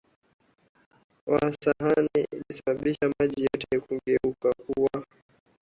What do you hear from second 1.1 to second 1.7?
wa